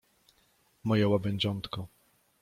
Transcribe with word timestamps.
Moje 0.83 1.07
łabędziątko. 1.07 1.87